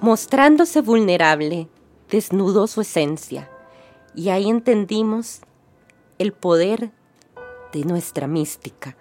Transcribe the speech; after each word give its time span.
Mostrándose 0.00 0.80
vulnerable, 0.80 1.66
desnudó 2.08 2.68
su 2.68 2.82
esencia 2.82 3.50
y 4.14 4.28
ahí 4.28 4.48
entendimos 4.48 5.40
el 6.18 6.32
poder 6.32 6.92
de 7.72 7.84
nuestra 7.84 8.28
mística. 8.28 8.96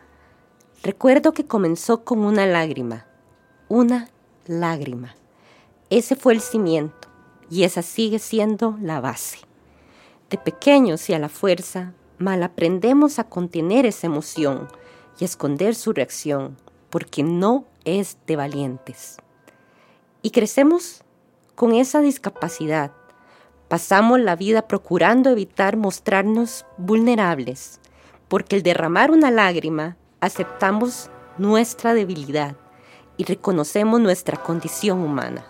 Recuerdo 0.81 1.33
que 1.33 1.45
comenzó 1.45 2.03
con 2.03 2.19
una 2.19 2.47
lágrima, 2.47 3.05
una 3.67 4.09
lágrima. 4.47 5.15
Ese 5.91 6.15
fue 6.15 6.33
el 6.33 6.41
cimiento 6.41 7.07
y 7.47 7.63
esa 7.63 7.83
sigue 7.83 8.17
siendo 8.17 8.75
la 8.81 8.99
base. 8.99 9.37
De 10.31 10.39
pequeños 10.39 11.07
y 11.11 11.13
a 11.13 11.19
la 11.19 11.29
fuerza, 11.29 11.93
mal 12.17 12.41
aprendemos 12.41 13.19
a 13.19 13.25
contener 13.25 13.85
esa 13.85 14.07
emoción 14.07 14.67
y 15.19 15.25
a 15.25 15.25
esconder 15.25 15.75
su 15.75 15.93
reacción, 15.93 16.57
porque 16.89 17.21
no 17.21 17.65
es 17.85 18.17
de 18.25 18.35
valientes. 18.35 19.17
Y 20.27 20.31
crecemos 20.31 21.05
con 21.55 21.73
esa 21.73 22.01
discapacidad. 22.01 22.91
Pasamos 23.69 24.19
la 24.19 24.35
vida 24.35 24.67
procurando 24.67 25.29
evitar 25.29 25.77
mostrarnos 25.77 26.65
vulnerables, 26.77 27.79
porque 28.27 28.57
el 28.57 28.61
derramar 28.61 29.09
una 29.09 29.31
lágrima 29.31 29.95
aceptamos 30.19 31.09
nuestra 31.37 31.93
debilidad 31.93 32.57
y 33.15 33.23
reconocemos 33.23 34.01
nuestra 34.01 34.35
condición 34.43 34.99
humana. 34.99 35.45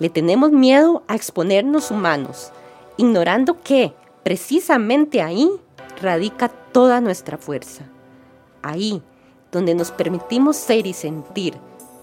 Le 0.00 0.10
tenemos 0.10 0.50
miedo 0.50 1.04
a 1.06 1.14
exponernos 1.14 1.92
humanos, 1.92 2.50
ignorando 2.96 3.62
que 3.62 3.94
precisamente 4.24 5.22
ahí 5.22 5.48
radica 6.02 6.48
toda 6.48 7.00
nuestra 7.00 7.38
fuerza. 7.38 7.84
Ahí, 8.62 9.00
donde 9.52 9.76
nos 9.76 9.92
permitimos 9.92 10.56
ser 10.56 10.88
y 10.88 10.92
sentir, 10.92 11.54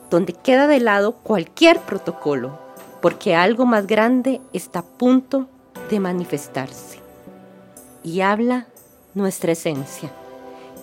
donde 0.10 0.34
queda 0.34 0.68
de 0.68 0.80
lado 0.80 1.14
cualquier 1.14 1.80
protocolo, 1.80 2.58
porque 3.02 3.36
algo 3.36 3.66
más 3.66 3.88
grande 3.88 4.42
está 4.54 4.80
a 4.80 4.86
punto 4.86 5.48
de 5.90 6.00
manifestarse. 6.00 7.00
Y 8.04 8.22
habla 8.22 8.68
nuestra 9.14 9.52
esencia, 9.52 10.12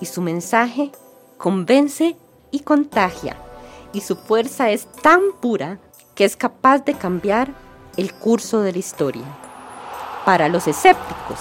y 0.00 0.06
su 0.06 0.20
mensaje 0.20 0.90
convence 1.38 2.16
y 2.50 2.60
contagia, 2.60 3.36
y 3.92 4.00
su 4.00 4.16
fuerza 4.16 4.70
es 4.70 4.86
tan 5.02 5.20
pura 5.40 5.78
que 6.14 6.24
es 6.24 6.36
capaz 6.36 6.78
de 6.80 6.94
cambiar 6.94 7.52
el 7.96 8.12
curso 8.12 8.60
de 8.60 8.72
la 8.72 8.78
historia. 8.78 9.24
Para 10.24 10.48
los 10.48 10.66
escépticos, 10.66 11.38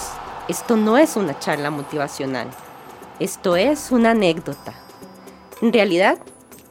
esto 0.47 0.75
no 0.75 0.97
es 0.97 1.15
una 1.15 1.37
charla 1.39 1.71
motivacional, 1.71 2.47
esto 3.19 3.55
es 3.55 3.91
una 3.91 4.11
anécdota. 4.11 4.73
En 5.61 5.71
realidad, 5.71 6.17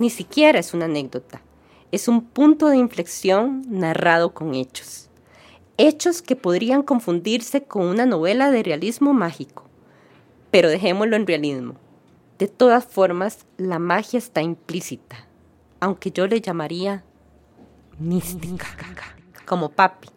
ni 0.03 0.11
siquiera 0.11 0.59
es 0.59 0.75
una 0.75 0.87
anécdota, 0.87 1.43
es 1.93 2.09
un 2.09 2.25
punto 2.25 2.67
de 2.67 2.77
inflexión 2.77 3.63
narrado 3.69 4.35
con 4.35 4.53
hechos. 4.53 5.09
Hechos 5.79 6.23
que 6.23 6.35
podrían 6.35 6.83
confundirse 6.83 7.63
con 7.63 7.87
una 7.87 8.05
novela 8.05 8.51
de 8.51 8.65
realismo 8.65 9.13
mágico, 9.15 9.63
pero 10.51 10.69
dejémoslo 10.69 11.15
en 11.15 11.29
realismo. 11.29 11.77
De 12.41 12.49
todas 12.49 12.85
formas, 12.85 13.47
la 13.59 13.79
magia 13.79 14.19
está 14.19 14.43
implícita, 14.43 15.25
aunque 15.79 16.11
yo 16.11 16.27
le 16.27 16.41
llamaría 16.41 17.05
mística, 18.01 18.67
como 19.47 19.69
papi. 19.69 20.09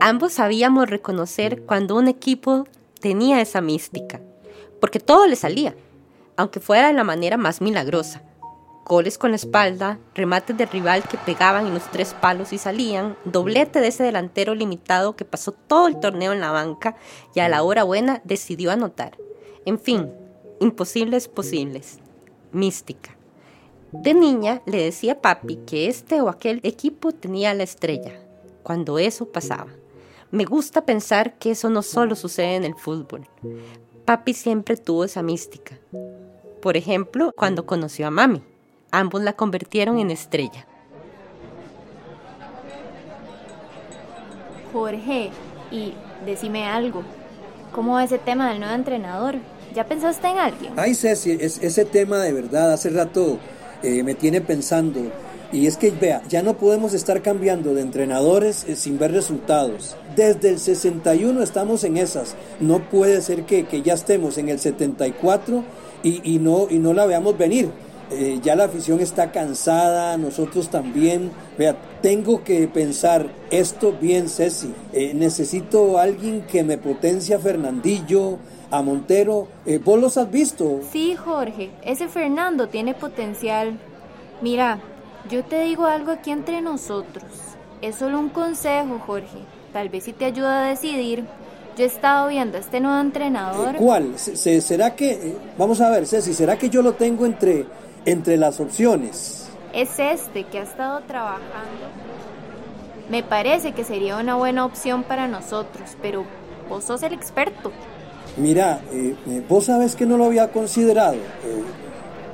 Ambos 0.00 0.32
sabíamos 0.32 0.90
reconocer 0.90 1.62
cuando 1.62 1.94
un 1.94 2.08
equipo 2.08 2.66
tenía 2.98 3.40
esa 3.40 3.60
mística, 3.60 4.20
porque 4.80 4.98
todo 4.98 5.28
le 5.28 5.36
salía, 5.36 5.76
aunque 6.36 6.58
fuera 6.58 6.88
de 6.88 6.94
la 6.94 7.04
manera 7.04 7.36
más 7.36 7.60
milagrosa. 7.60 8.23
Goles 8.84 9.16
con 9.16 9.30
la 9.30 9.36
espalda, 9.36 9.98
remates 10.14 10.58
de 10.58 10.66
rival 10.66 11.08
que 11.08 11.16
pegaban 11.16 11.66
en 11.66 11.72
los 11.72 11.90
tres 11.90 12.12
palos 12.12 12.52
y 12.52 12.58
salían, 12.58 13.16
doblete 13.24 13.80
de 13.80 13.88
ese 13.88 14.02
delantero 14.02 14.54
limitado 14.54 15.16
que 15.16 15.24
pasó 15.24 15.52
todo 15.52 15.88
el 15.88 15.98
torneo 16.00 16.32
en 16.32 16.40
la 16.40 16.50
banca 16.50 16.94
y 17.34 17.40
a 17.40 17.48
la 17.48 17.62
hora 17.62 17.84
buena 17.84 18.20
decidió 18.24 18.70
anotar. 18.70 19.16
En 19.64 19.80
fin, 19.80 20.12
imposibles 20.60 21.28
posibles. 21.28 21.98
Mística. 22.52 23.16
De 23.92 24.12
niña 24.12 24.60
le 24.66 24.82
decía 24.82 25.12
a 25.12 25.20
papi 25.20 25.56
que 25.64 25.88
este 25.88 26.20
o 26.20 26.28
aquel 26.28 26.60
equipo 26.62 27.12
tenía 27.12 27.54
la 27.54 27.62
estrella, 27.62 28.20
cuando 28.62 28.98
eso 28.98 29.26
pasaba. 29.26 29.72
Me 30.30 30.44
gusta 30.44 30.84
pensar 30.84 31.38
que 31.38 31.52
eso 31.52 31.70
no 31.70 31.80
solo 31.80 32.16
sucede 32.16 32.56
en 32.56 32.64
el 32.64 32.74
fútbol. 32.74 33.26
Papi 34.04 34.34
siempre 34.34 34.76
tuvo 34.76 35.04
esa 35.04 35.22
mística. 35.22 35.78
Por 36.60 36.76
ejemplo, 36.76 37.32
cuando 37.34 37.64
conoció 37.64 38.06
a 38.06 38.10
mami. 38.10 38.42
Ambos 38.94 39.22
la 39.24 39.32
convirtieron 39.32 39.98
en 39.98 40.12
estrella. 40.12 40.68
Jorge, 44.72 45.30
y 45.72 45.94
decime 46.24 46.66
algo. 46.66 47.02
¿Cómo 47.72 47.94
va 47.94 48.04
ese 48.04 48.18
tema 48.18 48.50
del 48.50 48.60
nuevo 48.60 48.72
entrenador? 48.72 49.34
¿Ya 49.74 49.84
pensaste 49.84 50.28
en 50.28 50.38
alguien? 50.38 50.74
Ay, 50.76 50.94
Ceci, 50.94 51.32
es, 51.32 51.58
ese 51.58 51.84
tema 51.84 52.18
de 52.18 52.32
verdad 52.32 52.72
hace 52.72 52.88
rato 52.90 53.40
eh, 53.82 54.04
me 54.04 54.14
tiene 54.14 54.40
pensando. 54.40 55.00
Y 55.50 55.66
es 55.66 55.76
que, 55.76 55.90
vea, 55.90 56.22
ya 56.28 56.44
no 56.44 56.54
podemos 56.54 56.94
estar 56.94 57.20
cambiando 57.20 57.74
de 57.74 57.82
entrenadores 57.82 58.62
eh, 58.68 58.76
sin 58.76 59.00
ver 59.00 59.10
resultados. 59.10 59.96
Desde 60.14 60.50
el 60.50 60.60
61 60.60 61.42
estamos 61.42 61.82
en 61.82 61.96
esas. 61.96 62.36
No 62.60 62.78
puede 62.78 63.20
ser 63.22 63.42
que, 63.42 63.66
que 63.66 63.82
ya 63.82 63.94
estemos 63.94 64.38
en 64.38 64.50
el 64.50 64.60
74 64.60 65.64
y, 66.04 66.20
y, 66.22 66.38
no, 66.38 66.68
y 66.70 66.78
no 66.78 66.94
la 66.94 67.06
veamos 67.06 67.36
venir. 67.36 67.72
Eh, 68.10 68.40
ya 68.42 68.54
la 68.54 68.64
afición 68.64 69.00
está 69.00 69.32
cansada, 69.32 70.16
nosotros 70.16 70.68
también. 70.68 71.30
Vea, 71.58 71.76
tengo 72.02 72.44
que 72.44 72.68
pensar 72.68 73.28
esto 73.50 73.92
bien, 74.00 74.28
Ceci. 74.28 74.72
necesito 75.14 75.98
alguien 75.98 76.42
que 76.42 76.62
me 76.62 76.78
potencie 76.78 77.34
a 77.34 77.38
Fernandillo, 77.38 78.38
a 78.70 78.82
Montero. 78.82 79.48
¿Vos 79.84 80.00
los 80.00 80.16
has 80.18 80.30
visto? 80.30 80.80
Sí, 80.92 81.16
Jorge. 81.16 81.70
Ese 81.82 82.08
Fernando 82.08 82.68
tiene 82.68 82.94
potencial. 82.94 83.78
Mira, 84.42 84.80
yo 85.30 85.42
te 85.44 85.62
digo 85.64 85.86
algo 85.86 86.12
aquí 86.12 86.30
entre 86.30 86.60
nosotros. 86.60 87.24
Es 87.80 87.96
solo 87.96 88.18
un 88.18 88.28
consejo, 88.28 88.98
Jorge. 89.06 89.38
Tal 89.72 89.88
vez 89.88 90.04
si 90.04 90.12
te 90.12 90.26
ayuda 90.26 90.64
a 90.64 90.68
decidir. 90.68 91.24
Yo 91.76 91.82
he 91.84 91.86
estado 91.88 92.28
viendo 92.28 92.56
a 92.56 92.60
este 92.60 92.78
nuevo 92.78 93.00
entrenador. 93.00 93.76
¿Cuál? 93.76 94.16
¿Será 94.16 94.94
que, 94.94 95.10
eh, 95.10 95.36
vamos 95.58 95.80
a 95.80 95.90
ver, 95.90 96.06
Ceci, 96.06 96.32
¿será 96.32 96.56
que 96.56 96.70
yo 96.70 96.82
lo 96.82 96.92
tengo 96.92 97.26
entre, 97.26 97.66
entre 98.04 98.36
las 98.36 98.60
opciones? 98.60 99.48
Es 99.72 99.98
este 99.98 100.44
que 100.44 100.58
ha 100.58 100.62
estado 100.62 101.00
trabajando. 101.00 101.88
Me 103.10 103.22
parece 103.22 103.72
que 103.72 103.84
sería 103.84 104.16
una 104.16 104.36
buena 104.36 104.64
opción 104.64 105.02
para 105.02 105.28
nosotros, 105.28 105.90
pero 106.00 106.24
vos 106.68 106.84
sos 106.84 107.02
el 107.02 107.12
experto. 107.12 107.70
Mira, 108.36 108.80
eh, 108.92 109.14
eh, 109.28 109.42
vos 109.48 109.66
sabes 109.66 109.94
que 109.94 110.06
no 110.06 110.16
lo 110.16 110.24
había 110.24 110.50
considerado. 110.50 111.16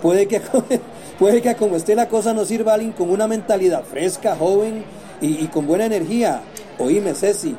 puede 0.01 0.29
que 0.29 0.41
Puede 1.21 1.43
que 1.43 1.55
como 1.55 1.77
esté 1.77 1.95
la 1.95 2.09
cosa 2.09 2.33
nos 2.33 2.49
sirva 2.49 2.73
alguien 2.73 2.93
con 2.93 3.11
una 3.11 3.29
mentalidad 3.29 3.85
fresca, 3.85 4.37
joven 4.37 4.83
y, 5.21 5.47
con 5.49 5.67
buena 5.67 5.85
energía. 5.85 6.41
Oíme, 6.79 7.15
Ceci. 7.15 7.55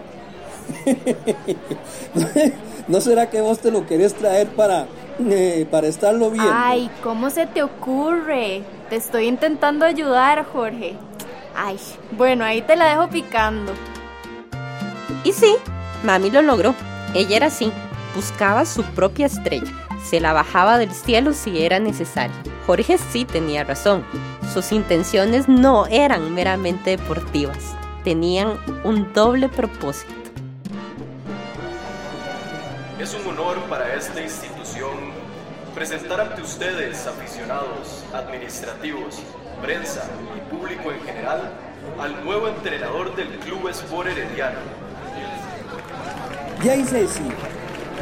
¿No 2.87 3.01
será 3.01 3.29
que 3.29 3.39
vos 3.39 3.59
te 3.59 3.69
lo 3.69 3.85
querés 3.85 4.15
traer 4.15 4.47
para, 4.47 4.87
eh, 5.31 5.67
para 5.69 5.87
estarlo 5.87 6.31
bien? 6.31 6.45
Ay, 6.49 6.89
¿cómo 7.03 7.29
se 7.29 7.45
te 7.45 7.63
ocurre? 7.63 8.63
Te 8.89 8.95
estoy 8.95 9.27
intentando 9.27 9.85
ayudar, 9.85 10.45
Jorge. 10.45 10.95
Ay, 11.55 11.77
bueno, 12.17 12.43
ahí 12.43 12.61
te 12.61 12.75
la 12.75 12.89
dejo 12.89 13.09
picando. 13.09 13.73
Y 15.23 15.33
sí, 15.33 15.55
mami 16.03 16.31
lo 16.31 16.41
logró. 16.41 16.73
Ella 17.13 17.37
era 17.37 17.47
así, 17.47 17.71
buscaba 18.15 18.65
su 18.65 18.83
propia 18.83 19.25
estrella 19.25 19.71
se 20.03 20.19
la 20.19 20.33
bajaba 20.33 20.77
del 20.77 20.91
cielo 20.91 21.33
si 21.33 21.63
era 21.63 21.79
necesario. 21.79 22.35
Jorge 22.65 22.97
sí 22.97 23.25
tenía 23.25 23.63
razón. 23.63 24.05
Sus 24.53 24.71
intenciones 24.71 25.47
no 25.47 25.87
eran 25.87 26.33
meramente 26.33 26.91
deportivas, 26.91 27.75
tenían 28.03 28.57
un 28.83 29.11
doble 29.13 29.47
propósito. 29.49 30.13
Es 32.99 33.13
un 33.13 33.31
honor 33.31 33.57
para 33.69 33.95
esta 33.95 34.21
presentar 35.73 36.21
ante 36.21 36.41
ustedes, 36.41 37.07
aficionados, 37.07 38.03
administrativos, 38.13 39.19
prensa 39.61 40.03
y 40.35 40.53
público 40.53 40.91
en 40.91 41.01
general, 41.01 41.51
al 41.99 42.23
nuevo 42.23 42.47
entrenador 42.47 43.15
del 43.15 43.29
Club 43.39 43.69
Sport 43.69 44.09
Herediano. 44.09 44.59
Ya 46.63 46.75
hice 46.75 47.07
sí, 47.07 47.23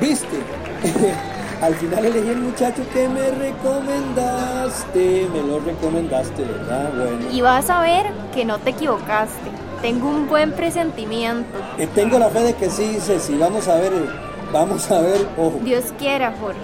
viste. 0.02 0.38
Al 1.62 1.76
final 1.76 2.06
elegí 2.06 2.30
el 2.30 2.38
muchacho 2.38 2.82
que 2.94 3.10
me 3.10 3.32
recomendaste. 3.32 5.28
Me 5.34 5.42
lo 5.42 5.60
recomendaste, 5.60 6.44
¿verdad? 6.44 6.90
Bueno. 6.94 7.30
Y 7.32 7.42
vas 7.42 7.70
a 7.70 7.82
ver 7.82 8.06
que 8.34 8.46
no 8.46 8.60
te 8.60 8.70
equivocaste. 8.70 9.50
Tengo 9.82 10.08
un 10.08 10.30
buen 10.30 10.54
presentimiento. 10.54 11.60
Eh, 11.78 11.88
tengo 11.94 12.18
la 12.18 12.30
fe 12.30 12.40
de 12.44 12.54
que 12.54 12.70
sí, 12.70 12.98
Ceci. 13.02 13.38
Vamos 13.38 13.68
a 13.68 13.76
ver, 13.76 13.92
vamos 14.52 14.90
a 14.92 15.02
ver. 15.02 15.28
Ojo. 15.38 15.60
Dios 15.64 15.86
quiera, 15.98 16.34
Jorge. 16.40 16.60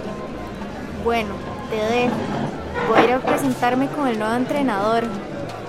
Bueno, 1.04 1.34
te 1.70 1.76
dejo. 1.76 2.14
Voy 2.88 2.98
a 2.98 3.04
ir 3.04 3.12
a 3.12 3.20
presentarme 3.20 3.88
con 3.88 4.06
el 4.08 4.18
nuevo 4.18 4.34
entrenador. 4.34 5.04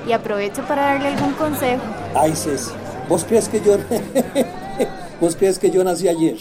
y 0.07 0.13
aprovecho 0.13 0.61
para 0.63 0.93
darle 0.93 1.09
algún 1.09 1.33
consejo. 1.33 1.83
Ay, 2.15 2.33
Ceci, 2.33 2.71
¿vos 3.09 3.25
crees 3.25 3.49
que 3.49 3.59
yo... 3.59 3.77
¿Vos 5.19 5.35
crees 5.35 5.59
que 5.59 5.69
yo 5.69 5.83
nací 5.83 6.07
ayer? 6.07 6.37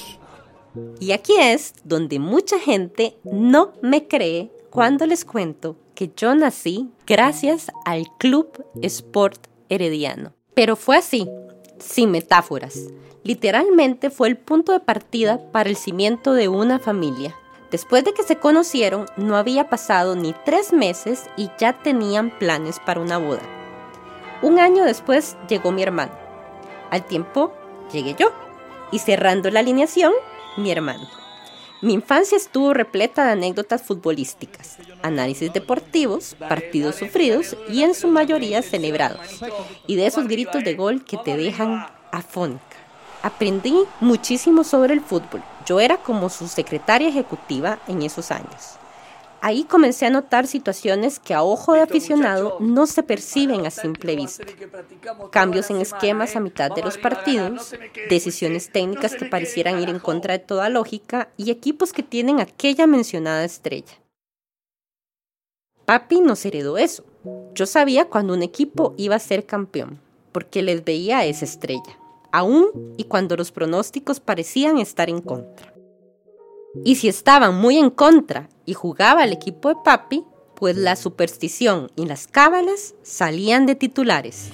Y 1.00 1.10
aquí 1.12 1.32
es 1.40 1.74
donde 1.82 2.18
mucha 2.20 2.60
gente 2.60 3.16
no 3.24 3.72
me 3.82 4.06
cree 4.06 4.52
cuando 4.70 5.04
les 5.06 5.24
cuento 5.24 5.76
que 5.96 6.12
yo 6.16 6.34
nací 6.34 6.90
gracias 7.06 7.72
al 7.84 8.06
Club 8.18 8.64
Sport 8.82 9.48
Herediano. 9.68 10.32
Pero 10.54 10.76
fue 10.76 10.96
así, 10.98 11.28
sin 11.78 12.10
metáforas. 12.10 12.78
Literalmente 13.24 14.10
fue 14.10 14.28
el 14.28 14.36
punto 14.36 14.72
de 14.72 14.80
partida 14.80 15.40
para 15.52 15.68
el 15.68 15.76
cimiento 15.76 16.32
de 16.32 16.48
una 16.48 16.78
familia. 16.78 17.34
Después 17.70 18.04
de 18.04 18.14
que 18.14 18.22
se 18.22 18.36
conocieron, 18.36 19.06
no 19.16 19.36
había 19.36 19.68
pasado 19.68 20.14
ni 20.14 20.34
tres 20.44 20.72
meses 20.72 21.24
y 21.36 21.50
ya 21.58 21.82
tenían 21.82 22.30
planes 22.38 22.78
para 22.84 23.00
una 23.00 23.18
boda. 23.18 23.42
Un 24.42 24.60
año 24.60 24.84
después 24.84 25.36
llegó 25.48 25.72
mi 25.72 25.82
hermano. 25.82 26.12
Al 26.90 27.04
tiempo 27.04 27.52
llegué 27.92 28.14
yo. 28.14 28.28
Y 28.92 29.00
cerrando 29.00 29.50
la 29.50 29.60
alineación, 29.60 30.12
mi 30.56 30.70
hermano. 30.70 31.25
Mi 31.82 31.92
infancia 31.92 32.36
estuvo 32.36 32.72
repleta 32.72 33.26
de 33.26 33.32
anécdotas 33.32 33.82
futbolísticas, 33.82 34.78
análisis 35.02 35.52
deportivos, 35.52 36.34
partidos 36.38 36.96
sufridos 36.96 37.54
y 37.68 37.82
en 37.82 37.94
su 37.94 38.08
mayoría 38.08 38.62
celebrados, 38.62 39.42
y 39.86 39.96
de 39.96 40.06
esos 40.06 40.26
gritos 40.26 40.64
de 40.64 40.74
gol 40.74 41.04
que 41.04 41.18
te 41.18 41.36
dejan 41.36 41.86
afónica. 42.12 42.62
Aprendí 43.22 43.74
muchísimo 44.00 44.64
sobre 44.64 44.94
el 44.94 45.02
fútbol. 45.02 45.42
Yo 45.66 45.80
era 45.80 45.98
como 45.98 46.30
su 46.30 46.48
secretaria 46.48 47.08
ejecutiva 47.08 47.78
en 47.88 48.02
esos 48.02 48.30
años. 48.30 48.78
Ahí 49.40 49.64
comencé 49.64 50.06
a 50.06 50.10
notar 50.10 50.46
situaciones 50.46 51.18
que 51.18 51.34
a 51.34 51.42
ojo 51.42 51.74
de 51.74 51.80
aficionado 51.80 52.56
no 52.60 52.86
se 52.86 53.02
perciben 53.02 53.66
a 53.66 53.70
simple 53.70 54.16
vista. 54.16 54.44
Cambios 55.30 55.70
en 55.70 55.80
esquemas 55.80 56.36
a 56.36 56.40
mitad 56.40 56.70
de 56.70 56.82
los 56.82 56.98
partidos, 56.98 57.74
decisiones 58.08 58.70
técnicas 58.70 59.14
que 59.14 59.26
parecieran 59.26 59.80
ir 59.80 59.88
en 59.88 59.98
contra 59.98 60.32
de 60.32 60.40
toda 60.40 60.68
lógica 60.68 61.28
y 61.36 61.50
equipos 61.50 61.92
que 61.92 62.02
tienen 62.02 62.40
aquella 62.40 62.86
mencionada 62.86 63.44
estrella. 63.44 64.00
Papi 65.84 66.20
nos 66.20 66.44
heredó 66.44 66.78
eso. 66.78 67.04
Yo 67.54 67.66
sabía 67.66 68.06
cuando 68.06 68.34
un 68.34 68.42
equipo 68.42 68.94
iba 68.96 69.14
a 69.14 69.20
ser 69.20 69.46
campeón, 69.46 70.00
porque 70.32 70.62
les 70.62 70.84
veía 70.84 71.18
a 71.18 71.24
esa 71.26 71.44
estrella, 71.44 71.98
aún 72.32 72.94
y 72.96 73.04
cuando 73.04 73.36
los 73.36 73.52
pronósticos 73.52 74.18
parecían 74.18 74.78
estar 74.78 75.08
en 75.08 75.20
contra. 75.20 75.75
Y 76.84 76.96
si 76.96 77.08
estaban 77.08 77.56
muy 77.56 77.78
en 77.78 77.90
contra 77.90 78.48
y 78.64 78.74
jugaba 78.74 79.24
el 79.24 79.32
equipo 79.32 79.68
de 79.68 79.76
papi, 79.84 80.24
pues 80.54 80.76
la 80.76 80.96
superstición 80.96 81.90
y 81.96 82.06
las 82.06 82.26
cábalas 82.26 82.94
salían 83.02 83.66
de 83.66 83.74
titulares. 83.74 84.48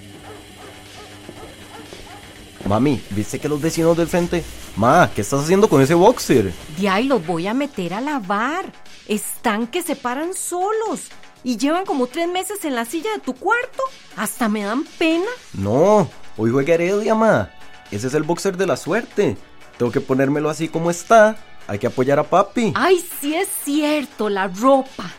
Mami, 2.67 3.01
¿viste 3.11 3.39
que 3.39 3.49
los 3.49 3.61
vecinos 3.61 3.97
del 3.97 4.07
frente? 4.07 4.45
Ma, 4.77 5.11
¿qué 5.15 5.21
estás 5.21 5.43
haciendo 5.43 5.69
con 5.69 5.83
ese 5.83 5.95
boxer? 5.95 6.53
De 6.79 6.89
ahí 6.89 7.05
los 7.05 7.27
voy 7.27 7.47
a 7.47 7.55
meter 7.55 7.95
a 7.95 8.01
lavar. 8.01 8.73
Están 9.09 9.67
que 9.67 9.83
se 9.83 9.97
paran 9.97 10.35
solos. 10.35 11.09
Y 11.45 11.57
llevan 11.57 11.85
como 11.85 12.07
tres 12.07 12.29
meses 12.29 12.65
en 12.65 12.77
la 12.77 12.85
silla 12.85 13.11
de 13.15 13.21
tu 13.21 13.35
cuarto. 13.35 13.83
Hasta 14.17 14.49
me 14.49 14.63
dan 14.63 14.85
pena. 14.85 15.27
No, 15.55 16.09
hoy 16.37 16.51
juega 16.51 16.75
Heredia, 16.75 17.15
ma. 17.15 17.51
Ese 17.91 18.07
es 18.07 18.15
el 18.15 18.23
boxer 18.23 18.57
de 18.57 18.67
la 18.67 18.77
suerte. 18.77 19.37
Tengo 19.77 19.91
que 19.91 20.01
ponérmelo 20.01 20.49
así 20.49 20.69
como 20.69 20.91
está 20.91 21.37
hay 21.67 21.79
que 21.79 21.87
apoyar 21.87 22.19
a 22.19 22.25
papi. 22.25 22.73
Ay, 22.75 23.05
sí 23.21 23.35
es 23.35 23.49
cierto, 23.65 24.29
la 24.29 24.49
ropa. 24.49 25.11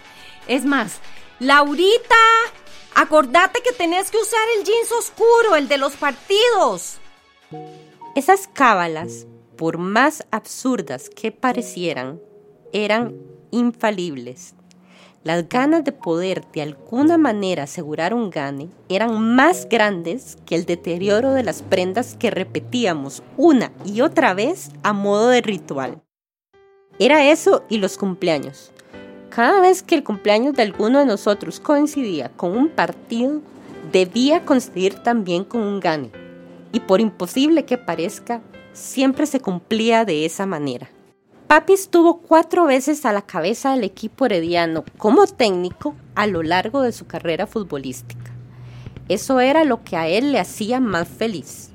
Es 0.47 0.65
más, 0.65 0.99
Laurita, 1.39 2.15
acordate 2.95 3.61
que 3.61 3.71
tenés 3.71 4.11
que 4.11 4.17
usar 4.17 4.41
el 4.57 4.63
jeans 4.63 4.91
oscuro, 4.91 5.55
el 5.55 5.67
de 5.67 5.77
los 5.77 5.93
partidos. 5.93 6.97
Esas 8.15 8.47
cábalas, 8.47 9.25
por 9.57 9.77
más 9.77 10.25
absurdas 10.31 11.09
que 11.09 11.31
parecieran, 11.31 12.21
eran 12.71 13.15
infalibles. 13.51 14.53
Las 15.23 15.47
ganas 15.47 15.85
de 15.85 15.93
poder 15.93 16.43
de 16.51 16.61
alguna 16.61 17.17
manera 17.17 17.63
asegurar 17.63 18.13
un 18.13 18.29
gane 18.29 18.67
eran 18.89 19.35
más 19.35 19.69
grandes 19.69 20.37
que 20.45 20.55
el 20.55 20.65
deterioro 20.65 21.31
de 21.31 21.43
las 21.43 21.61
prendas 21.61 22.17
que 22.19 22.29
repetíamos 22.29 23.23
una 23.37 23.71
y 23.85 24.01
otra 24.01 24.33
vez 24.33 24.69
a 24.83 24.91
modo 24.91 25.29
de 25.29 25.41
ritual. 25.41 26.02
Era 26.99 27.29
eso 27.31 27.63
y 27.69 27.77
los 27.77 27.97
cumpleaños. 27.97 28.71
Cada 29.29 29.61
vez 29.61 29.81
que 29.81 29.95
el 29.95 30.03
cumpleaños 30.03 30.53
de 30.53 30.61
alguno 30.61 30.99
de 30.99 31.07
nosotros 31.07 31.59
coincidía 31.59 32.29
con 32.29 32.55
un 32.55 32.69
partido, 32.69 33.41
debía 33.91 34.45
coincidir 34.45 34.95
también 34.95 35.43
con 35.43 35.61
un 35.61 35.79
gane. 35.79 36.11
Y 36.71 36.81
por 36.81 37.01
imposible 37.01 37.65
que 37.65 37.79
parezca, 37.79 38.41
siempre 38.73 39.25
se 39.25 39.39
cumplía 39.39 40.05
de 40.05 40.25
esa 40.25 40.45
manera. 40.45 40.89
Papi 41.47 41.73
estuvo 41.73 42.19
cuatro 42.19 42.65
veces 42.65 43.05
a 43.05 43.13
la 43.13 43.23
cabeza 43.23 43.71
del 43.71 43.83
equipo 43.83 44.25
herediano 44.25 44.83
como 44.97 45.25
técnico 45.25 45.95
a 46.13 46.27
lo 46.27 46.43
largo 46.43 46.81
de 46.81 46.91
su 46.91 47.07
carrera 47.07 47.47
futbolística. 47.47 48.31
Eso 49.09 49.39
era 49.39 49.63
lo 49.63 49.83
que 49.83 49.97
a 49.97 50.07
él 50.07 50.31
le 50.31 50.39
hacía 50.39 50.79
más 50.79 51.07
feliz. 51.07 51.72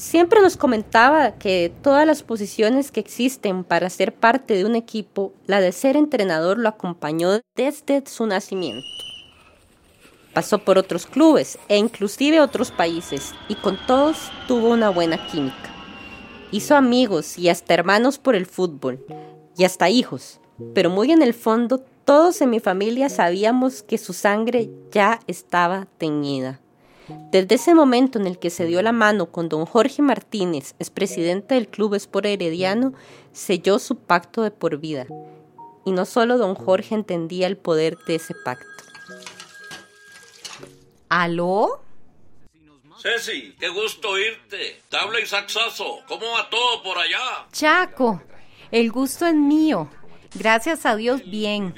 Siempre 0.00 0.40
nos 0.40 0.56
comentaba 0.56 1.32
que 1.32 1.70
todas 1.82 2.06
las 2.06 2.22
posiciones 2.22 2.90
que 2.90 3.00
existen 3.00 3.64
para 3.64 3.90
ser 3.90 4.14
parte 4.14 4.54
de 4.54 4.64
un 4.64 4.74
equipo, 4.74 5.34
la 5.44 5.60
de 5.60 5.72
ser 5.72 5.94
entrenador 5.94 6.58
lo 6.58 6.70
acompañó 6.70 7.38
desde 7.54 8.02
su 8.06 8.24
nacimiento. 8.24 8.86
Pasó 10.32 10.60
por 10.60 10.78
otros 10.78 11.04
clubes 11.04 11.58
e 11.68 11.76
inclusive 11.76 12.40
otros 12.40 12.70
países 12.70 13.34
y 13.46 13.56
con 13.56 13.76
todos 13.86 14.32
tuvo 14.48 14.70
una 14.70 14.88
buena 14.88 15.26
química. 15.26 15.68
Hizo 16.50 16.76
amigos 16.76 17.38
y 17.38 17.50
hasta 17.50 17.74
hermanos 17.74 18.16
por 18.16 18.34
el 18.34 18.46
fútbol 18.46 19.04
y 19.54 19.64
hasta 19.64 19.90
hijos, 19.90 20.40
pero 20.72 20.88
muy 20.88 21.12
en 21.12 21.20
el 21.20 21.34
fondo 21.34 21.84
todos 22.06 22.40
en 22.40 22.48
mi 22.48 22.58
familia 22.58 23.10
sabíamos 23.10 23.82
que 23.82 23.98
su 23.98 24.14
sangre 24.14 24.70
ya 24.90 25.20
estaba 25.26 25.88
teñida. 25.98 26.58
Desde 27.30 27.54
ese 27.54 27.74
momento 27.74 28.18
en 28.18 28.26
el 28.26 28.38
que 28.38 28.50
se 28.50 28.66
dio 28.66 28.82
la 28.82 28.92
mano 28.92 29.30
con 29.30 29.48
don 29.48 29.66
Jorge 29.66 30.02
Martínez, 30.02 30.74
expresidente 30.78 31.54
del 31.54 31.68
Club 31.68 31.94
Espor 31.94 32.26
Herediano, 32.26 32.92
selló 33.32 33.78
su 33.78 33.96
pacto 33.96 34.42
de 34.42 34.50
por 34.50 34.78
vida. 34.78 35.06
Y 35.84 35.92
no 35.92 36.04
solo 36.04 36.38
don 36.38 36.54
Jorge 36.54 36.94
entendía 36.94 37.46
el 37.46 37.56
poder 37.56 37.96
de 38.06 38.16
ese 38.16 38.34
pacto. 38.34 38.66
¿Aló? 41.08 41.82
Ceci, 43.00 43.56
qué 43.58 43.68
gusto 43.68 44.10
oírte. 44.10 44.82
Tabla 44.88 45.20
y 45.20 45.26
saxazo. 45.26 46.00
¿Cómo 46.06 46.26
va 46.36 46.50
todo 46.50 46.82
por 46.82 46.98
allá? 46.98 47.46
Chaco, 47.50 48.22
el 48.70 48.92
gusto 48.92 49.26
es 49.26 49.34
mío. 49.34 49.88
Gracias 50.34 50.84
a 50.84 50.96
Dios, 50.96 51.22
bien. 51.24 51.74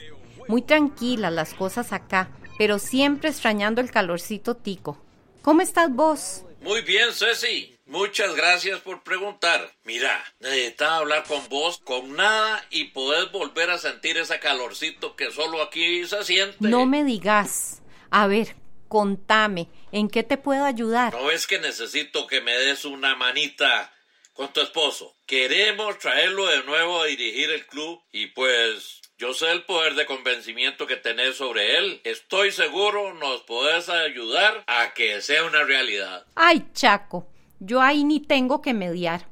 Muy 0.49 0.62
tranquilas 0.62 1.33
las 1.33 1.55
cosas 1.55 1.93
acá, 1.93 2.31
pero 2.59 2.79
siempre 2.79 3.31
extrañando 3.31 3.81
el 3.81 3.91
calorcito 3.91 4.57
tico. 4.57 4.99
¿Cómo 5.43 5.61
estás 5.61 5.93
vos? 5.93 6.45
Muy 6.61 6.83
bien, 6.83 7.13
Ceci. 7.13 7.77
Muchas 7.87 8.37
gracias 8.37 8.79
por 8.79 9.03
preguntar. 9.03 9.73
Mira, 9.83 10.25
necesitaba 10.39 10.99
hablar 10.99 11.25
con 11.25 11.49
vos 11.49 11.81
con 11.83 12.15
nada 12.15 12.65
y 12.71 12.85
poder 12.85 13.31
volver 13.31 13.69
a 13.71 13.79
sentir 13.79 14.17
ese 14.19 14.39
calorcito 14.39 15.17
que 15.17 15.33
solo 15.33 15.61
aquí 15.61 16.07
se 16.07 16.23
siente. 16.25 16.57
No 16.61 16.87
me 16.87 17.03
digas. 17.03 17.83
A 18.11 18.29
ver, 18.29 18.55
contame, 18.87 19.67
¿en 19.91 20.09
qué 20.09 20.23
te 20.23 20.39
puedo 20.39 20.65
ayudar? 20.65 21.13
No 21.13 21.33
es 21.33 21.49
que 21.49 21.59
necesito 21.59 22.29
que 22.29 22.41
me 22.41 22.57
des 22.57 22.85
una 22.85 23.17
manita 23.17 23.93
con 24.35 24.53
tu 24.53 24.61
esposo. 24.61 25.17
Queremos 25.27 25.99
traerlo 25.99 26.47
de 26.47 26.63
nuevo 26.63 27.03
a 27.03 27.07
dirigir 27.07 27.51
el 27.51 27.67
club 27.67 28.01
y 28.13 28.27
pues 28.27 29.02
yo 29.23 29.33
sé 29.35 29.52
el 29.52 29.62
poder 29.62 29.95
de 29.95 30.05
convencimiento 30.05 30.88
que 30.88 30.97
tenés 30.97 31.37
sobre 31.37 31.79
él. 31.79 32.00
Estoy 32.02 32.50
seguro 32.50 33.14
nos 33.14 33.43
podés 33.43 33.88
ayudar 33.88 34.64
a 34.67 34.95
que 34.95 35.23
sea 35.23 35.45
una 35.45 35.62
realidad. 35.62 36.26
Ay, 36.35 36.67
Chaco, 36.73 37.29
yo 37.61 37.81
ahí 37.81 38.02
ni 38.02 38.19
tengo 38.19 38.61
que 38.61 38.75
mediar. 38.75 39.29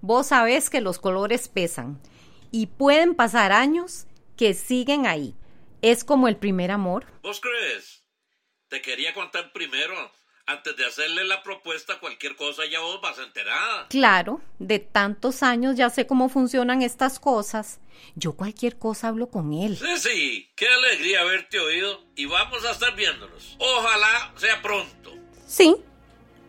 Vos 0.00 0.28
sabés 0.28 0.70
que 0.70 0.80
los 0.80 1.00
colores 1.00 1.48
pesan 1.48 2.00
y 2.52 2.66
pueden 2.66 3.16
pasar 3.16 3.50
años 3.50 4.06
que 4.36 4.54
siguen 4.54 5.06
ahí. 5.06 5.34
Es 5.80 6.04
como 6.04 6.28
el 6.28 6.36
primer 6.36 6.70
amor. 6.70 7.06
¿Vos 7.24 7.40
crees? 7.40 8.04
Te 8.68 8.80
quería 8.80 9.12
contar 9.12 9.52
primero 9.52 10.12
antes 10.46 10.76
de 10.76 10.84
hacerle 10.84 11.24
la 11.24 11.42
propuesta, 11.42 11.98
cualquier 12.00 12.36
cosa 12.36 12.62
ya 12.70 12.80
vos 12.80 13.00
vas 13.00 13.18
enterada. 13.18 13.86
Claro, 13.88 14.40
de 14.58 14.78
tantos 14.78 15.42
años 15.42 15.76
ya 15.76 15.90
sé 15.90 16.06
cómo 16.06 16.28
funcionan 16.28 16.82
estas 16.82 17.18
cosas. 17.18 17.80
Yo 18.16 18.32
cualquier 18.32 18.78
cosa 18.78 19.08
hablo 19.08 19.28
con 19.28 19.52
él. 19.52 19.76
Sí, 19.76 19.98
sí, 19.98 20.50
qué 20.56 20.68
alegría 20.68 21.20
haberte 21.20 21.60
oído 21.60 22.02
y 22.16 22.26
vamos 22.26 22.64
a 22.64 22.72
estar 22.72 22.94
viéndonos. 22.96 23.56
Ojalá 23.58 24.32
sea 24.36 24.60
pronto. 24.60 25.12
Sí, 25.46 25.76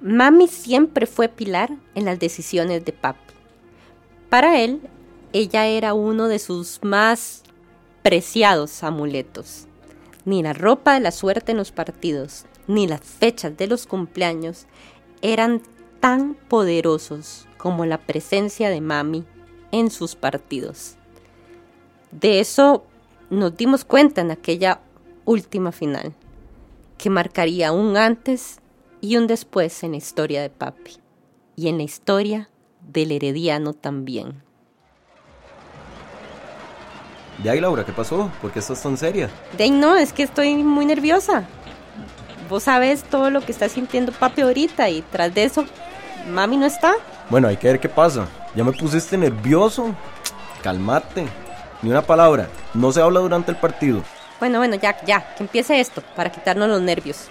mami 0.02 0.48
siempre 0.48 1.06
fue 1.06 1.30
pilar 1.30 1.70
en 1.96 2.06
las 2.06 2.20
decisiones 2.20 2.84
de 2.86 2.94
papi. 2.94 3.34
Para 4.30 4.60
él, 4.60 4.82
ella 5.34 5.68
era 5.68 5.94
uno 5.94 6.28
de 6.28 6.40
sus 6.40 6.80
más 6.84 7.44
preciados 8.02 8.84
amuletos. 8.84 9.68
Ni 10.26 10.42
la 10.42 10.54
ropa 10.54 10.94
de 10.94 11.02
la 11.02 11.12
suerte 11.12 11.52
en 11.52 11.58
los 11.58 11.72
partidos, 11.72 12.46
ni 12.68 12.88
las 12.88 13.02
fechas 13.02 13.56
de 13.58 13.68
los 13.68 13.88
cumpleaños 13.88 14.68
eran 15.22 15.62
tan 16.00 16.36
poderosos 16.36 17.48
como 17.58 17.86
la 17.86 17.98
presencia 17.98 18.70
de 18.70 18.82
mami 18.82 19.26
en 19.72 19.90
sus 19.90 20.16
partidos. 20.16 20.98
De 22.12 22.40
eso 22.40 22.86
nos 23.30 23.56
dimos 23.58 23.86
cuenta 23.86 24.22
en 24.22 24.32
aquella 24.32 24.82
última 25.26 25.72
final, 25.72 26.14
que 26.98 27.10
marcaría 27.10 27.72
un 27.72 27.98
antes 27.98 28.60
y 29.02 29.18
un 29.18 29.28
después 29.28 29.84
en 29.84 29.92
la 29.92 29.98
historia 29.98 30.42
de 30.42 30.50
papi 30.50 30.98
y 31.56 31.68
en 31.68 31.78
la 31.78 31.84
historia 31.84 32.50
del 32.92 33.12
herediano 33.12 33.74
también. 33.74 34.44
De 37.40 37.50
ahí, 37.50 37.60
Laura, 37.60 37.84
¿qué 37.84 37.92
pasó? 37.92 38.32
¿Por 38.42 38.52
qué 38.52 38.60
estás 38.60 38.82
tan 38.82 38.98
seria? 38.98 39.30
De 39.58 39.64
ahí 39.64 39.72
no, 39.72 39.96
es 39.96 40.14
que 40.14 40.24
estoy 40.24 40.56
muy 40.56 40.86
nerviosa. 40.86 41.44
Vos 42.50 42.64
sabes 42.64 43.04
todo 43.04 43.30
lo 43.30 43.42
que 43.42 43.52
está 43.52 43.68
sintiendo 43.70 44.12
papi 44.12 44.42
ahorita 44.42 44.90
y 44.90 45.02
tras 45.02 45.34
de 45.34 45.46
eso, 45.46 45.66
mami 46.32 46.58
no 46.58 46.66
está. 46.66 46.94
Bueno, 47.30 47.48
hay 47.48 47.58
que 47.58 47.68
ver 47.68 47.80
qué 47.80 47.90
pasa. 47.90 48.28
Ya 48.56 48.64
me 48.64 48.72
pusiste 48.72 49.18
nervioso. 49.18 49.96
Calmate. 50.62 51.26
Ni 51.82 51.90
una 51.90 52.02
palabra. 52.02 52.48
No 52.74 52.92
se 52.92 53.02
habla 53.02 53.20
durante 53.20 53.52
el 53.52 53.58
partido. 53.58 54.04
Bueno, 54.40 54.60
bueno, 54.60 54.76
ya, 54.76 55.04
ya, 55.06 55.36
que 55.36 55.44
empiece 55.44 55.80
esto, 55.80 56.02
para 56.16 56.32
quitarnos 56.32 56.70
los 56.70 56.82
nervios. 56.82 57.28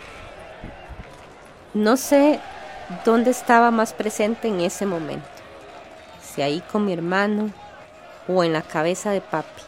No 1.74 1.96
sé 1.96 2.40
dónde 3.04 3.30
estaba 3.30 3.70
más 3.70 3.92
presente 3.92 4.48
en 4.48 4.60
ese 4.60 4.86
momento. 4.86 5.28
Si 6.22 6.42
ahí 6.42 6.62
con 6.72 6.84
mi 6.84 6.92
hermano 6.92 7.50
o 8.28 8.44
en 8.44 8.52
la 8.52 8.62
cabeza 8.62 9.10
de 9.10 9.20
papi, 9.20 9.62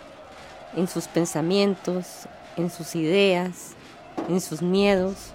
en 0.77 0.89
sus 0.89 1.09
pensamientos, 1.09 2.29
en 2.57 2.71
sus 2.71 2.95
ideas, 2.95 3.75
en 4.29 4.41
sus 4.41 4.63
miedos 4.63 5.33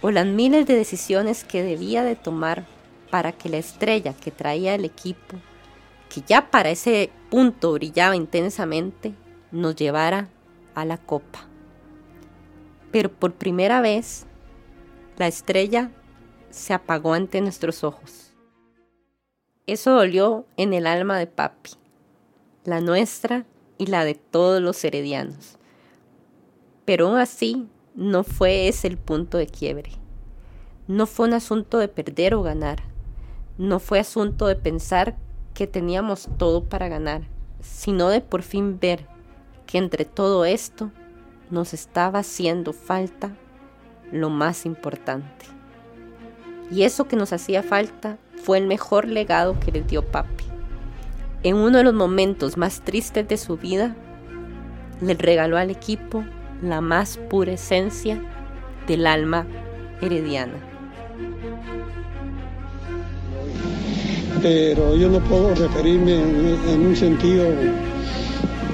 o 0.00 0.10
las 0.10 0.26
miles 0.26 0.66
de 0.66 0.74
decisiones 0.74 1.44
que 1.44 1.62
debía 1.62 2.02
de 2.02 2.16
tomar 2.16 2.66
para 3.10 3.32
que 3.32 3.48
la 3.48 3.58
estrella 3.58 4.14
que 4.14 4.30
traía 4.30 4.74
el 4.74 4.84
equipo, 4.84 5.36
que 6.08 6.22
ya 6.26 6.50
para 6.50 6.70
ese 6.70 7.10
punto 7.30 7.72
brillaba 7.72 8.16
intensamente, 8.16 9.14
nos 9.50 9.76
llevara 9.76 10.28
a 10.74 10.84
la 10.84 10.98
copa. 10.98 11.46
Pero 12.90 13.10
por 13.10 13.34
primera 13.34 13.80
vez 13.80 14.26
la 15.16 15.26
estrella 15.26 15.90
se 16.50 16.74
apagó 16.74 17.14
ante 17.14 17.40
nuestros 17.40 17.84
ojos. 17.84 18.34
Eso 19.66 19.92
dolió 19.92 20.46
en 20.56 20.74
el 20.74 20.86
alma 20.86 21.18
de 21.18 21.26
papi, 21.26 21.70
la 22.64 22.80
nuestra 22.80 23.46
y 23.82 23.86
la 23.86 24.04
de 24.04 24.14
todos 24.14 24.62
los 24.62 24.84
heredianos. 24.84 25.58
Pero 26.84 27.08
aún 27.08 27.18
así, 27.18 27.66
no 27.96 28.22
fue 28.22 28.68
ese 28.68 28.86
el 28.86 28.96
punto 28.96 29.38
de 29.38 29.48
quiebre. 29.48 29.90
No 30.86 31.06
fue 31.06 31.26
un 31.26 31.34
asunto 31.34 31.78
de 31.78 31.88
perder 31.88 32.34
o 32.34 32.42
ganar. 32.42 32.84
No 33.58 33.80
fue 33.80 33.98
asunto 33.98 34.46
de 34.46 34.54
pensar 34.54 35.16
que 35.52 35.66
teníamos 35.66 36.28
todo 36.38 36.64
para 36.64 36.88
ganar, 36.88 37.22
sino 37.60 38.08
de 38.08 38.20
por 38.20 38.42
fin 38.42 38.78
ver 38.78 39.06
que 39.66 39.78
entre 39.78 40.04
todo 40.04 40.44
esto 40.44 40.92
nos 41.50 41.74
estaba 41.74 42.20
haciendo 42.20 42.72
falta 42.72 43.36
lo 44.12 44.30
más 44.30 44.64
importante. 44.64 45.46
Y 46.70 46.84
eso 46.84 47.08
que 47.08 47.16
nos 47.16 47.32
hacía 47.32 47.64
falta 47.64 48.16
fue 48.44 48.58
el 48.58 48.66
mejor 48.68 49.08
legado 49.08 49.58
que 49.58 49.72
le 49.72 49.82
dio 49.82 50.06
papi. 50.06 50.51
En 51.44 51.56
uno 51.56 51.78
de 51.78 51.84
los 51.84 51.94
momentos 51.94 52.56
más 52.56 52.82
tristes 52.82 53.26
de 53.26 53.36
su 53.36 53.56
vida, 53.56 53.96
le 55.00 55.14
regaló 55.14 55.56
al 55.58 55.70
equipo 55.70 56.24
la 56.62 56.80
más 56.80 57.16
pura 57.16 57.52
esencia 57.52 58.22
del 58.86 59.06
alma 59.06 59.46
herediana. 60.00 60.54
Pero 64.40 64.96
yo 64.96 65.08
no 65.08 65.18
puedo 65.20 65.54
referirme 65.54 66.14
en, 66.14 66.86
un 66.86 66.96
sentido 66.96 67.46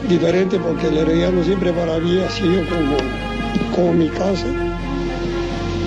diferente 0.08 0.58
porque 0.58 0.88
el 0.88 0.98
herediano 0.98 1.42
siempre 1.42 1.72
para 1.72 1.98
mí 1.98 2.18
ha 2.18 2.28
sido 2.30 2.64
como, 2.68 2.96
como 3.74 3.92
mi 3.92 4.08
casa 4.08 4.46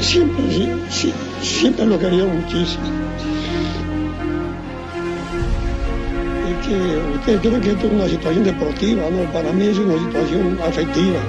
siempre, 0.02 0.44
sí, 0.90 1.14
siempre 1.42 1.86
lo 1.86 1.98
quería 2.00 2.26
muchísimo. 2.26 3.01
Que 6.72 7.16
ustedes 7.16 7.42
creen 7.42 7.62
que 7.62 7.72
esto 7.72 7.88
es 7.88 7.94
una 7.94 8.08
situación 8.08 8.44
deportiva, 8.44 9.04
¿no? 9.10 9.32
Para 9.32 9.52
mí 9.52 9.68
es 9.68 9.78
una 9.78 9.98
situación 9.98 10.60
afectiva. 10.66 11.20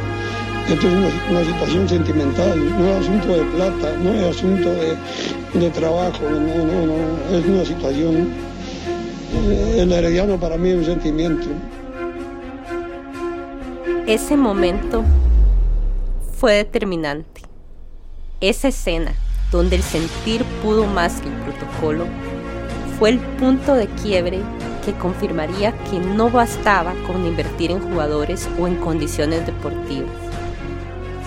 Esto 0.68 0.87
es 0.87 0.94
una, 1.30 1.44
situación 1.44 1.88
sentimental, 1.88 2.78
no 2.78 2.88
es 2.88 3.00
asunto 3.00 3.28
de 3.28 3.44
plata, 3.46 3.96
no 4.02 4.14
es 4.14 4.37
asunto 4.37 4.70
de, 4.70 5.70
trabajo, 5.70 6.22
no, 6.30 6.38
no, 6.38 6.87
no, 6.87 7.37
es 7.37 7.44
una 7.46 7.64
situación. 7.64 8.28
Eh, 9.49 9.78
el 9.80 9.92
herediano 9.92 10.38
para 10.38 10.56
mí 10.56 10.70
es 10.70 10.78
un 10.78 10.84
sentimiento. 10.84 11.49
Ese 14.06 14.37
momento 14.37 15.04
fue 16.37 16.54
determinante 16.54 17.42
esa 18.40 18.68
escena, 18.68 19.14
donde 19.50 19.76
el 19.76 19.82
sentir 19.82 20.44
pudo 20.62 20.87
más 20.87 21.20
que 21.20 21.28
el 21.28 21.34
protocolo, 21.34 22.06
fue 22.99 23.11
el 23.11 23.18
punto 23.18 23.75
de 23.75 23.87
quiebre 23.88 24.40
que 24.85 24.93
confirmaría 24.93 25.73
que 25.91 25.99
no 25.99 26.31
bastaba 26.31 26.95
con 27.07 27.27
invertir 27.27 27.71
en 27.71 27.81
jugadores 27.81 28.49
o 28.59 28.67
en 28.67 28.77
condiciones 28.77 29.47
deportivas, 29.47 30.11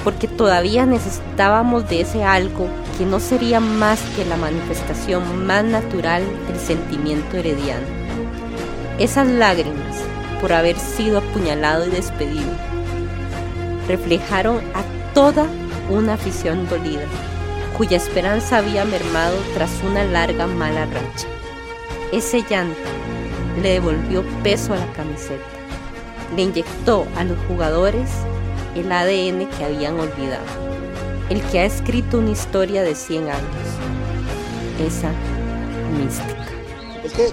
porque 0.03 0.27
todavía 0.27 0.85
necesitábamos 0.85 1.89
de 1.89 2.01
ese 2.01 2.23
algo 2.23 2.67
que 2.97 3.05
no 3.05 3.19
sería 3.19 3.59
más 3.59 3.99
que 4.15 4.25
la 4.25 4.37
manifestación 4.37 5.45
más 5.45 5.63
natural 5.63 6.23
del 6.47 6.59
sentimiento 6.59 7.37
herediano. 7.37 7.85
Esas 8.99 9.27
lágrimas 9.27 9.97
por 10.39 10.53
haber 10.53 10.77
sido 10.77 11.17
apuñalado 11.17 11.87
y 11.87 11.89
despedido 11.89 12.51
reflejaron 13.87 14.57
a 14.73 14.83
toda 15.13 15.47
una 15.89 16.13
afición 16.13 16.67
dolida, 16.69 17.05
cuya 17.77 17.97
esperanza 17.97 18.57
había 18.57 18.85
mermado 18.85 19.37
tras 19.53 19.71
una 19.83 20.03
larga 20.03 20.47
mala 20.47 20.85
racha. 20.85 21.27
Ese 22.11 22.43
llanto 22.49 22.79
le 23.61 23.69
devolvió 23.69 24.23
peso 24.43 24.73
a 24.73 24.77
la 24.77 24.91
camiseta, 24.93 25.43
le 26.35 26.43
inyectó 26.43 27.07
a 27.15 27.23
los 27.23 27.37
jugadores 27.47 28.09
el 28.75 28.91
ADN 28.91 29.47
que 29.57 29.65
habían 29.65 29.99
olvidado, 29.99 30.45
el 31.29 31.41
que 31.43 31.59
ha 31.59 31.65
escrito 31.65 32.19
una 32.19 32.31
historia 32.31 32.83
de 32.83 32.95
100 32.95 33.23
años, 33.29 33.67
esa 34.79 35.11
mística. 35.97 36.34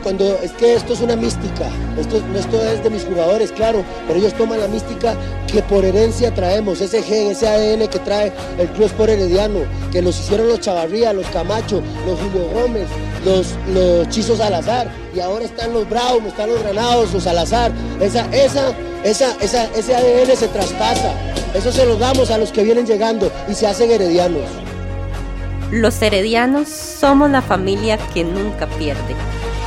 Cuando, 0.03 0.39
es 0.41 0.53
que 0.53 0.75
esto 0.75 0.93
es 0.93 1.01
una 1.01 1.17
mística, 1.17 1.69
esto, 1.99 2.23
esto 2.37 2.65
es 2.65 2.85
de 2.85 2.91
mis 2.91 3.05
jugadores, 3.05 3.51
claro, 3.51 3.85
pero 4.07 4.19
ellos 4.19 4.33
toman 4.35 4.61
la 4.61 4.69
mística 4.69 5.17
que 5.53 5.61
por 5.63 5.85
herencia 5.85 6.33
traemos, 6.33 6.81
ese 6.81 7.03
gen, 7.03 7.33
ese 7.33 7.49
ADN 7.49 7.89
que 7.89 7.99
trae 7.99 8.33
el 8.59 8.69
Club 8.69 8.87
Sport 8.87 9.11
Herediano, 9.11 9.61
que 9.91 10.01
los 10.01 10.21
hicieron 10.21 10.49
los 10.49 10.61
Chavarría, 10.61 11.13
los 11.13 11.27
Camacho, 11.29 11.83
los 12.07 12.19
Julio 12.21 12.49
Gómez, 12.55 12.87
los, 13.25 13.55
los 13.75 14.09
Chizos 14.09 14.39
Salazar, 14.39 14.89
y 15.17 15.19
ahora 15.19 15.45
están 15.45 15.73
los 15.73 15.89
Brown, 15.89 16.27
están 16.27 16.51
los 16.51 16.63
Granados, 16.63 17.13
los 17.13 17.25
Salazar, 17.25 17.73
esa, 18.01 18.25
esa, 18.33 18.73
esa, 19.03 19.37
esa, 19.41 19.65
ese 19.75 19.97
ADN 19.97 20.37
se 20.37 20.47
traspasa, 20.47 21.13
eso 21.55 21.73
se 21.73 21.85
lo 21.85 21.97
damos 21.97 22.31
a 22.31 22.39
los 22.39 22.53
que 22.53 22.63
vienen 22.63 22.87
llegando 22.87 23.33
y 23.49 23.55
se 23.55 23.67
hacen 23.67 23.91
heredianos. 23.91 24.49
Los 25.73 26.01
heredianos 26.03 26.69
somos 26.69 27.31
la 27.31 27.43
familia 27.43 27.99
que 28.15 28.23
nunca 28.23 28.69
pierde 28.79 29.17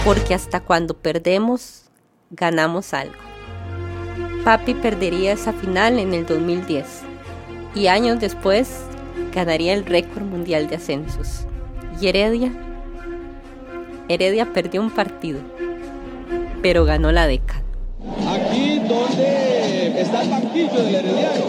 porque 0.05 0.35
hasta 0.35 0.59
cuando 0.59 0.93
perdemos, 0.93 1.85
ganamos 2.29 2.93
algo. 2.93 3.15
Papi 4.43 4.75
perdería 4.75 5.33
esa 5.33 5.51
final 5.51 5.97
en 5.97 6.13
el 6.13 6.27
2010 6.27 6.85
y 7.73 7.87
años 7.87 8.19
después 8.19 8.81
ganaría 9.33 9.73
el 9.73 9.83
récord 9.83 10.21
mundial 10.21 10.69
de 10.69 10.75
ascensos. 10.75 11.47
Y 11.99 12.07
Heredia, 12.07 12.51
Heredia 14.07 14.53
perdió 14.53 14.81
un 14.81 14.91
partido, 14.91 15.39
pero 16.61 16.85
ganó 16.85 17.11
la 17.11 17.25
década. 17.25 17.63
Aquí 18.29 18.77
donde 18.87 19.99
está 19.99 20.21
el 20.21 20.29
banquillo 20.29 20.83
del 20.83 20.95
Herediano, 20.95 21.45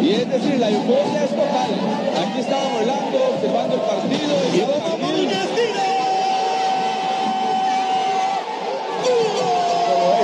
y 0.00 0.12
es 0.12 0.30
decir, 0.30 0.58
la 0.58 0.70
euforia 0.70 1.24
es 1.24 1.30
total. 1.30 1.70
Aquí 2.16 2.40
estábamos 2.40 2.80
hablando, 2.80 3.18
observando 3.34 3.74
el 3.74 3.80
partido. 3.82 4.34
Y 4.54 4.79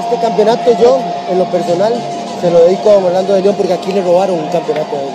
este 0.07 0.21
campeonato 0.21 0.71
yo, 0.81 0.99
en 1.29 1.39
lo 1.39 1.47
personal, 1.47 1.93
se 2.41 2.49
lo 2.49 2.65
dedico 2.65 2.91
a 2.91 2.99
Orlando 2.99 3.35
de 3.35 3.43
León 3.43 3.57
porque 3.57 3.73
aquí 3.73 3.93
le 3.93 4.03
robaron 4.03 4.39
un 4.39 4.49
campeonato 4.51 4.97
a 4.97 5.03
él. 5.03 5.09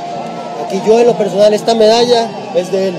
Aquí 0.65 0.81
yo 0.85 0.99
en 0.99 1.07
lo 1.07 1.13
personal, 1.13 1.53
esta 1.53 1.73
medalla 1.73 2.29
es 2.55 2.69
de 2.73 2.89
él, 2.89 2.95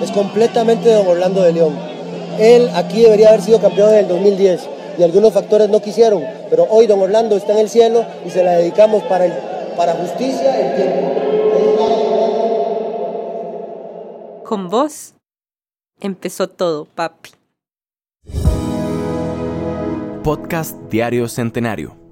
es 0.00 0.12
completamente 0.12 0.88
de 0.88 0.96
Orlando 0.96 1.42
de 1.42 1.52
León. 1.52 1.76
Él 2.38 2.70
aquí 2.74 3.02
debería 3.02 3.30
haber 3.30 3.42
sido 3.42 3.60
campeón 3.60 3.90
en 3.90 3.96
el 3.96 4.08
2010 4.08 4.60
y 4.96 5.02
algunos 5.02 5.32
factores 5.32 5.68
no 5.68 5.82
quisieron, 5.82 6.24
pero 6.50 6.68
hoy 6.70 6.86
don 6.86 7.00
Orlando 7.00 7.36
está 7.36 7.52
en 7.54 7.58
el 7.58 7.68
cielo 7.68 8.04
y 8.24 8.30
se 8.30 8.44
la 8.44 8.52
dedicamos 8.52 9.02
para, 9.04 9.24
el, 9.24 9.32
para 9.76 9.94
justicia 9.94 10.56
el 10.60 10.76
tiempo. 10.76 11.00
Con 14.44 14.68
vos 14.68 15.14
empezó 16.00 16.48
todo, 16.48 16.84
papi. 16.84 17.30
Podcast 20.24 20.74
Diario 20.88 21.28
Centenario 21.28 22.03